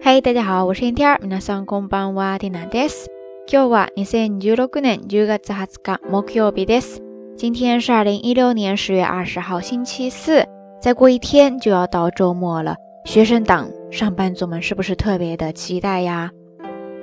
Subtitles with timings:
[0.00, 1.18] 嗨，大家好，我是天天。
[1.20, 3.08] 皆さんこんばんは、ティナです。
[3.48, 7.00] 今日は二千十六年十月二十日、木曜日です。
[7.36, 10.46] 今天是二零一六年十月二十号，星期四。
[10.80, 16.30] 再过一天就要到周末了，学生党、上班族们是不是特别的期待呀？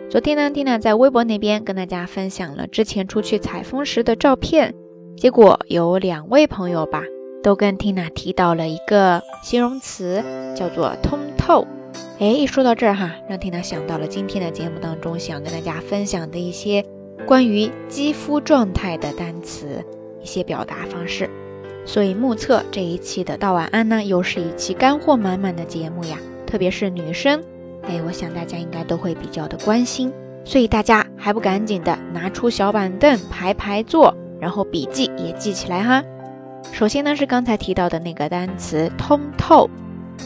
[0.09, 4.73] 昨天呢，缇娜在微博那边跟大家分享了之前出去采风时的照片，
[5.17, 7.03] 结果有两位朋友吧，
[7.43, 10.23] 都跟缇娜提到了一个形容词，
[10.55, 11.67] 叫做“通透”。
[12.20, 16.84] 哎，一说到这儿哈，让缇娜想到了今天的节目当中想跟大家分享的一些
[17.24, 19.84] 关于肌肤状态的单词，
[20.20, 21.30] 一些表达方式。
[21.86, 27.40] 所以目测这一期的道晚安呢，又是一期干货满满的节目呀，特别是女生。
[27.82, 30.12] 哎，我想大家应该都会比较的关心，
[30.44, 36.02] 所以大家还不赶紧的拿出小板凳排排坐，然后笔记也记起来哈。
[36.72, 39.70] 首先呢是刚才提到的那个单词通透，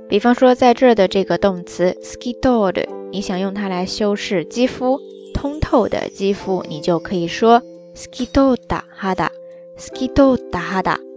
[0.06, 5.00] 比方说在这儿的这个动词 skitoru，你想用它来修饰肌肤
[5.32, 7.62] 通透的肌肤，你就可以说
[7.94, 9.30] s k i t o r e d 哈 a
[9.78, 11.07] s k i t o r e d 哈 a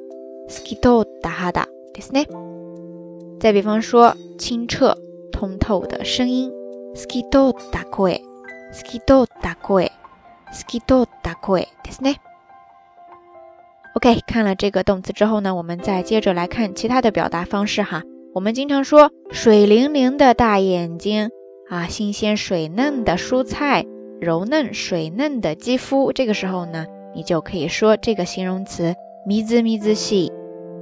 [0.51, 2.27] skitoda hada，skitoda hada，skitoda hada，ですね。
[3.39, 4.97] 再比方说清澈
[5.33, 6.51] 通透的声音
[6.95, 12.17] skitoda koi，skitoda koi，skitoda koi，ですね。
[13.94, 18.03] OK，看了这个动词之后呢，我们再接着来看其他的表达方式哈。
[18.34, 21.31] 我们经常说水灵灵的大眼睛
[21.71, 23.87] 啊，新鲜水嫩的蔬菜，
[24.21, 26.12] 柔嫩水嫩的肌肤。
[26.12, 28.94] 这个时候呢，你就可以说这个形容词
[29.27, 30.31] 咪滋咪滋细，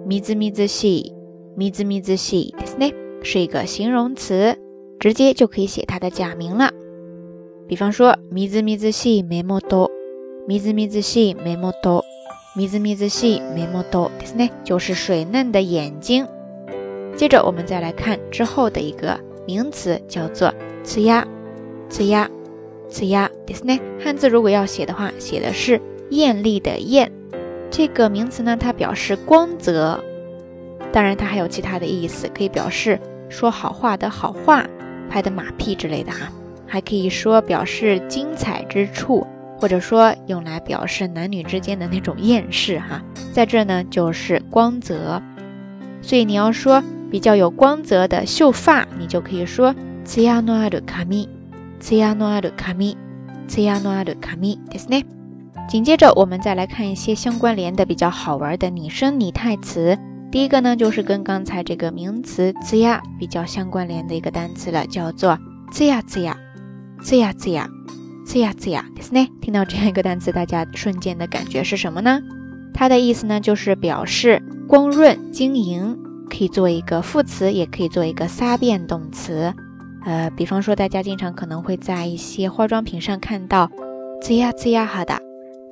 [0.07, 1.13] 咪滋咪滋细，
[1.57, 4.57] 咪滋咪滋细，ですね，是一个形容词，
[4.99, 6.71] 直接就可以写它的假名了。
[7.67, 9.91] 比方说咪滋咪滋细眉毛多，
[10.47, 12.05] 咪滋咪滋细眉毛多。
[12.57, 16.25] 咪滋咪滋细眉毛多，ですね，就是水嫩的眼睛。
[17.17, 20.55] 接着我们再来看之后的一个名词，叫做
[20.85, 21.27] 呲牙，
[21.91, 22.31] 呲牙，
[22.89, 23.81] 呲牙，ですね。
[23.99, 25.81] 汉字如果要写的话，写的是
[26.11, 27.11] 艳丽的艳。
[27.71, 30.03] 这个名词呢，它表示光泽，
[30.93, 34.67] 当然它还有其他的意思，可以表示说好话的好话，
[35.09, 36.29] 拍的马屁之类的哈，
[36.67, 39.27] 还可以说表示精彩之处。
[39.57, 43.01] 或者说用来表示男女之间的那种厌世哈，
[43.33, 45.23] 在这呢就是光泽，
[46.03, 49.75] 所以你要说比较有光泽的秀发，你就可以说
[50.05, 51.29] ツヤのある髪、
[51.81, 52.97] ツヤのある髪、
[53.49, 55.07] ツヤのある髪ですね。
[55.69, 59.99] 紧接着我们再来看一些相关联的比较好玩的拟声拟态词，
[60.31, 65.39] 第一个呢就是跟刚才这个名词ツヤ比较相关联的一个单词了，叫做
[65.73, 66.35] ツヤツヤ、
[67.03, 67.67] ツヤツヤ。
[68.27, 69.29] 呲呀呲呀，ですね。
[69.43, 72.23] 听到这样一个单词，大家瞬间的感觉是什么呢？
[72.73, 75.99] 它的意思呢，就是表示光润晶莹，
[76.31, 79.53] 可以做一个副词，也可以做一个撒变动词。
[80.07, 83.71] 呃，比方说，大家经常可能会在一些化妆品上看到
[84.23, 85.21] 呲呀呲呀哈哒，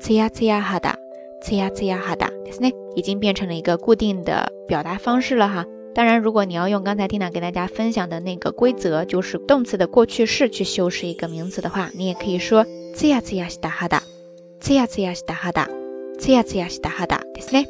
[0.01, 0.97] 呲呀呲呀哈哒，
[1.43, 5.65] 呲呀呲呀哈哒，ですね，已经变成了一个固定的表达方式了哈。
[5.95, 12.65] 当然，如果你要用刚才 Tina 给大家分享的那个规则，就是动词的过去式去修饰一个名词的话，你也可以说
[12.95, 14.01] ツヤツヤした肌，
[14.61, 15.69] ツヤツヤした肌，
[16.19, 17.67] ツヤツヤした肌ですね。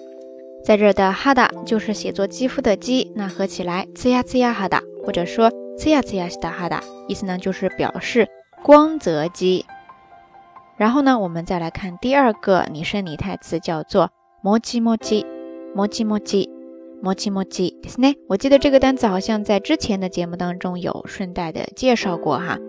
[0.65, 8.29] 在这的肌就是写作肌肤的肌，那合起来ツヤツヤ肌，或者说ツヤツヤした肌，意思呢就是表示
[8.63, 9.65] 光泽肌。
[10.77, 14.11] 然后呢，我们再来看第二个拟声拟态词，叫做
[14.43, 15.25] モチモチ，
[15.75, 16.49] モチモチ。
[17.03, 18.15] モチモチですね。
[18.29, 22.61] 我记得这个单词好像在之前的节目当中有顺带的介绍过哈。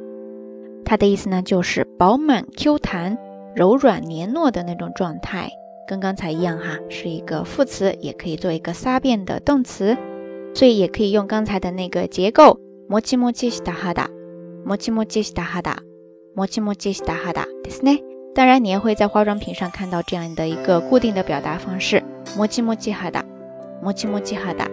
[0.84, 3.16] 它的意思呢就是饱满 Q 弹、
[3.56, 5.52] 柔软黏糯的那种状态，
[5.88, 9.96] 跟刚才一样哈，是一个副词，也可以做一个撒变的动词，
[10.56, 12.60] 所以也可以用刚才的那个结构。
[12.90, 14.10] モチモチした肌、
[14.66, 15.78] モチモチした肌、
[16.36, 18.02] モチモチした肌 ですね。
[18.36, 22.02] 当然，你也会在化妆品上看到这样的一个固定的表达方式。
[22.36, 23.24] モチモチ肌。
[23.84, 24.70] モチモチ肌，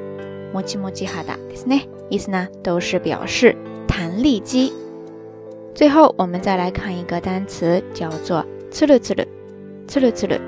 [0.53, 3.57] もちもち肌ですね，意思呢都是表示
[3.89, 4.73] 弹力肌。
[5.75, 9.27] 最后我们再来看一个单词，叫做つるつる、
[9.89, 10.41] つるつる、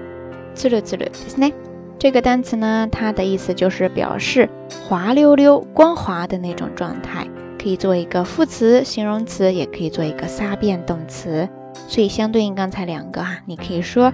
[0.55, 1.53] つるつるですね。
[1.99, 4.49] 这个单词呢，它的意思就是表示
[4.89, 7.27] 滑溜溜、光滑的那种状态，
[7.61, 11.49] 可以做一个副词、形容词，也可以做一个撒变动词。
[11.89, 14.13] 所以相对应刚才两个哈，你可以说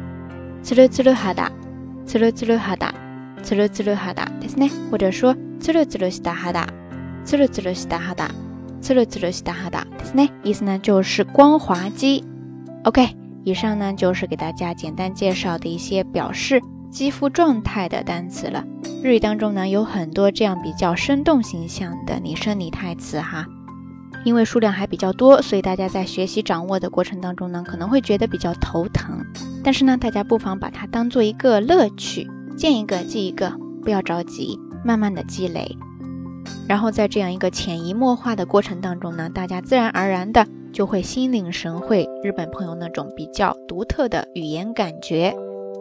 [0.62, 1.50] つるつる肌、
[2.06, 2.92] つるつる肌、
[3.42, 6.66] つるつる肌ですね，或者说つるつるした肌、
[7.24, 8.30] つるつるした肌。
[8.80, 12.22] つるつるした肌ですね，意思呢就是光滑肌。
[12.84, 13.08] OK，
[13.42, 18.64] 以上呢就是给大家简单介绍的一些表示肌肤状态的单词了。
[19.02, 23.44] 日语当中呢有很多这样比较生动形象的拟声拟态词哈，
[24.23, 29.19] 因为数量还比较多，所以大家在学习掌握的过程当中呢可能会觉得比较头疼。
[29.63, 35.77] 但是呢，大家不妨把它当做一个乐趣，见一个记一个，不要着急，慢慢的积累。
[36.67, 45.35] 然后在这样一个潜移默化的过程当中呢，大家自然而然的就会心领神会日本朋友那种比较独特的语言感觉。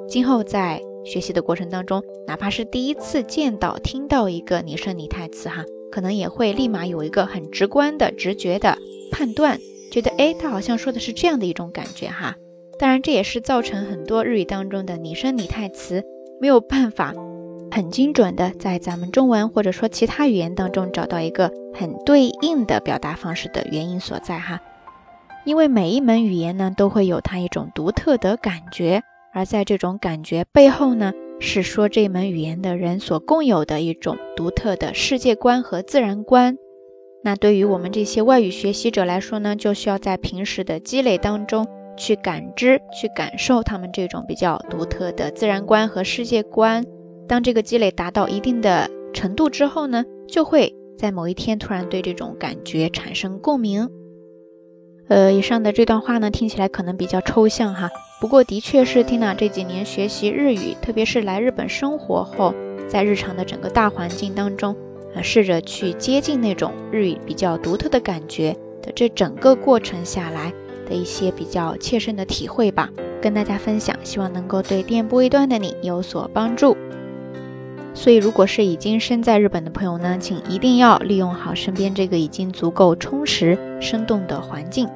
[0.09, 8.77] 今后在学习的过程当中，哪怕是第一次见到、听到一个拟声拟态词哈，可能也会立马有一个很直观的直觉的
[9.13, 9.61] 判断，
[9.93, 12.35] 觉得哎，他好像说的是这样的一种感觉哈。
[12.79, 16.03] 当然，这也是造成很多日语当中的拟声拟态词
[16.41, 17.15] 没有办法。
[17.71, 24.61] 很精准的在咱们中文或者说其他语言当中找到一个很对应的表达方式的原因所在哈，
[25.47, 29.03] 因为每一门语言呢都会有它一种独特的感觉，
[29.33, 36.57] 而在这种感觉背后呢，是说这门语言的人所共有的一种独特的世界观和自然观。
[37.25, 41.67] 那对于我们这些外语学习者来说呢，就需要在平时的积累当中
[41.97, 46.87] 去感知、去感受他们这种比较独特的自然观和世界观。
[47.29, 53.89] 当这个积累达到一定的程度之后呢，就会在某一天突然对这种感觉产生共鸣。
[55.13, 62.55] 呃，以上的这段话呢，听起来可能比较抽象哈，不过的确是缇娜这几年学习日语，特别是来日本生活后，
[62.89, 64.75] 在日常的整个大环境当中，
[65.15, 70.51] 呃，试着去接近那种日语比较独特的感觉的这整个过程下来
[70.89, 72.89] 的一些比较切身的体会吧，
[73.21, 76.75] 跟大家分享，希望能够对电波一端的你有所帮助。
[77.93, 84.89] 所以，如果是已经身在日本的朋友呢，请一定要利用好身边这个已经足够充实、生动的环境，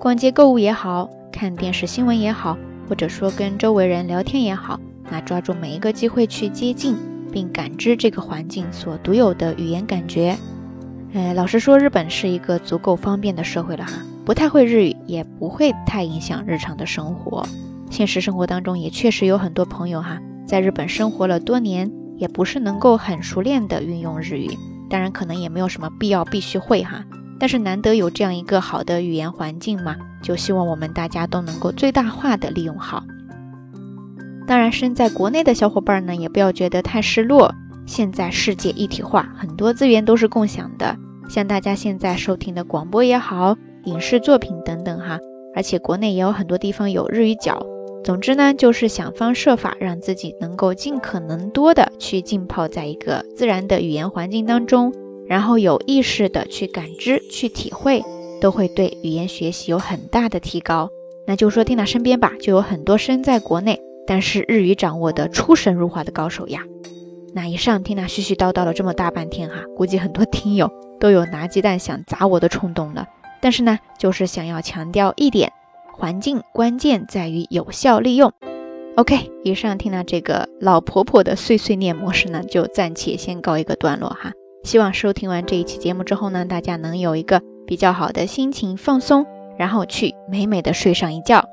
[0.00, 2.56] 逛街购物也好看电视新闻也好，
[2.88, 4.80] 或者说跟周围人聊天也好，
[5.10, 6.96] 那抓住每一个机会去接近
[7.30, 10.38] 并感知这个环境所独有的语言感觉。
[11.12, 13.92] 呃，老实说，日本是一个足够方便的社会了哈，
[14.24, 17.44] 不太会日语也不会太影响日常的生活。
[17.90, 21.92] 现实生活当中也确实有很多朋友哈，在日本生活了多年。
[22.16, 24.50] 也不是能够很熟练的运用日语，
[24.90, 27.02] 当然可能也没有什么必要必须会哈。
[27.40, 33.02] 但是难得有这样一个好的语言环境嘛，就希望我们大家都能够最大化的利用好。
[34.46, 37.54] 当然，身在国内的小伙伴呢，也不要觉得太失落。
[37.86, 40.96] 现在世界一体化，很多资源都是共享的，
[41.28, 45.18] 像大家现在收听的广播也好，影视作品等等哈，
[45.56, 47.64] 而且国内也有很多地方有日语角。
[48.04, 54.92] 总之呢，就是想方设法让自己能够尽可能多的去浸泡在一个自然的语言环境当中，
[55.30, 58.02] 然后有意识的去感知、去体会，
[58.40, 60.90] 都会对语言学习有很大的提高。
[61.24, 66.62] 那就说听娜身边吧，就有很多身在国内，但是日语掌握的出神入化的高手呀。
[67.32, 70.68] 那以上听娜絮絮叨叨了这么大半天哈，估计很多听友
[70.98, 73.06] 都有拿鸡蛋想砸我的冲动了。
[73.40, 75.52] 但是呢，就是想要强调一点。
[75.92, 78.32] 环境关键在于有效利用。
[78.96, 84.32] OK，以上听到这个老婆婆的碎碎念模式呢，就暂且先告一个段落哈。
[84.62, 89.24] 希望收听完这一期节目之后呢，大家能有一个比较好的心情放松，
[89.58, 91.44] 然后去美美的睡上一觉。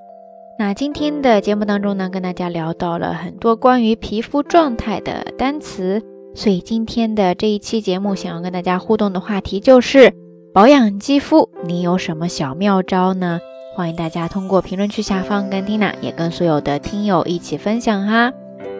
[0.60, 6.02] 那今天的节目当中呢，跟大家聊到了很多关于皮肤状态的单词，
[6.36, 10.14] 所以今天的这一期节目想要跟大家互动的话题就是
[10.54, 13.40] 保养肌肤，你有什么小妙招呢？
[13.76, 18.34] 欢迎大家通过评论区下方跟 Tina 也跟所有的听友一起分享哈。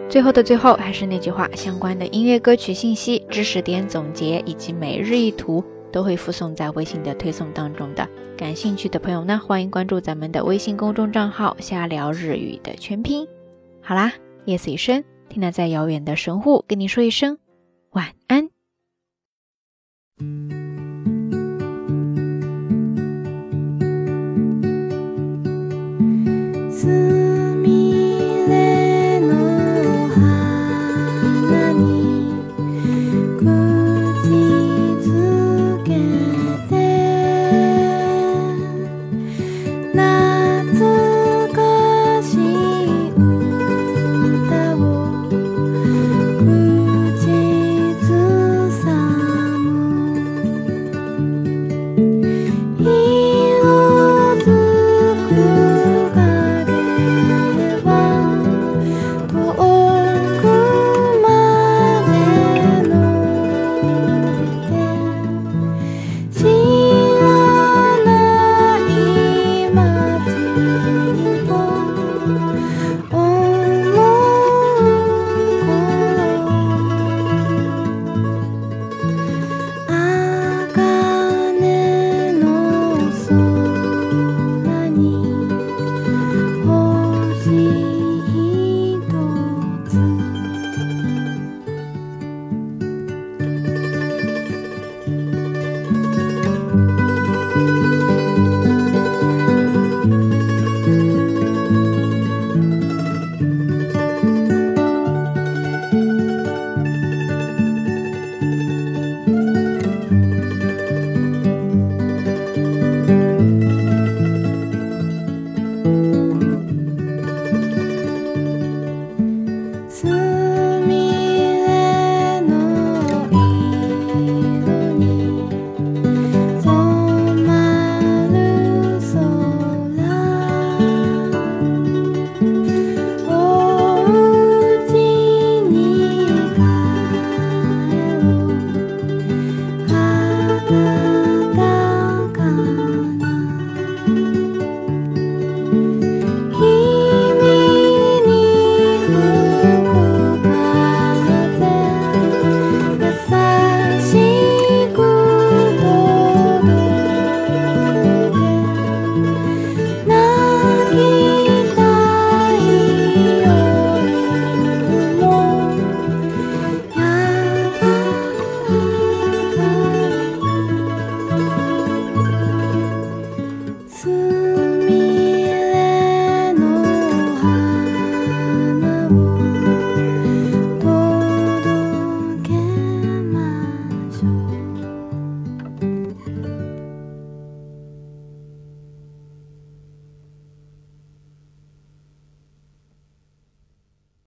[0.08, 5.62] 最后的最后，还是那句话，相关的音乐歌曲信息、知识点总结以及每日一图
[5.92, 8.08] 都会附送在微信的推送当中的。
[8.34, 13.28] 感兴趣的朋友呢，欢迎关注咱们的微信公众账号“瞎聊日语”的全拼。
[13.82, 14.14] 好啦，
[14.46, 17.36] 夜色已深，听娜在遥远的神户跟你说一声
[17.90, 18.48] 晚安。